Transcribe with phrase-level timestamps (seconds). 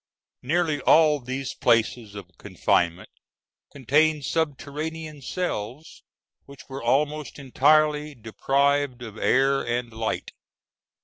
[0.41, 3.11] Nearly all these places of confinement
[3.71, 6.01] contained subterranean cells,
[6.47, 10.31] which were almost entirely deprived of air and light.